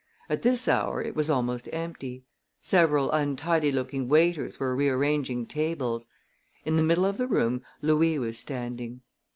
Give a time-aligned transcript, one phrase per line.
[0.31, 2.25] At this hour it was almost empty.
[2.59, 6.07] Several untidy looking waiters were rearranging tables.
[6.65, 9.01] In the middle of the room Louis was standing.